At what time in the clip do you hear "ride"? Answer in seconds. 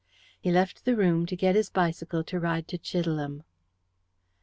2.39-2.67